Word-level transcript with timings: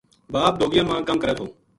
باپ 0.33 0.53
ڈوگیاں 0.59 0.85
ما 0.89 0.95
کم 1.07 1.17
کرے 1.21 1.33
تھو 1.37 1.45